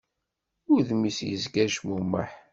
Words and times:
Udem-is 0.75 1.19
yezga 1.29 1.63
yecmumeḥ. 1.65 2.31